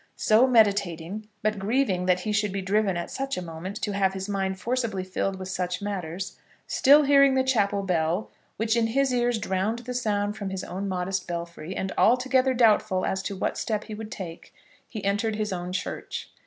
[0.15, 4.13] So meditating, but grieving that he should be driven at such a moment to have
[4.15, 9.13] his mind forcibly filled with such matters, still hearing the chapel bell, which in his
[9.13, 13.59] ears drowned the sound from his own modest belfry, and altogether doubtful as to what
[13.59, 14.51] step he would take,
[14.89, 16.31] he entered his own church.